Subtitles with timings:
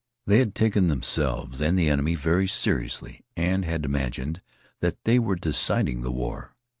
[0.25, 4.41] They had taken themselves and the enemy very seriously and had imagined
[4.79, 6.55] that they were deciding the war.